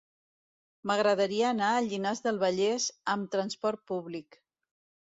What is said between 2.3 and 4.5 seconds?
Vallès amb trasport públic.